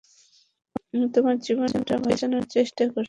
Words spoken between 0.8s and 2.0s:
আমি তোমার জীবনটা